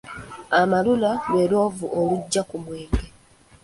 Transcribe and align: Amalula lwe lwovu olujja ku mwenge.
Amalula 0.59 1.11
lwe 1.29 1.43
lwovu 1.51 1.85
olujja 1.99 2.41
ku 2.49 2.55
mwenge. 2.63 3.05